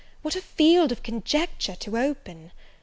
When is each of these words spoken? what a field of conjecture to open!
what 0.23 0.35
a 0.35 0.41
field 0.41 0.91
of 0.91 1.03
conjecture 1.03 1.75
to 1.75 1.95
open! 1.95 2.51